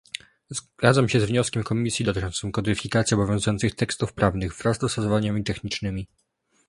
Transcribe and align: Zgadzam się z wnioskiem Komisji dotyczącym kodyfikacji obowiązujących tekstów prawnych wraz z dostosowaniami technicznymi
Zgadzam 0.49 1.09
się 1.09 1.19
z 1.19 1.23
wnioskiem 1.23 1.63
Komisji 1.63 2.05
dotyczącym 2.05 2.51
kodyfikacji 2.51 3.15
obowiązujących 3.15 3.75
tekstów 3.75 4.13
prawnych 4.13 4.55
wraz 4.57 4.77
z 4.77 4.79
dostosowaniami 4.79 5.43
technicznymi 5.43 6.07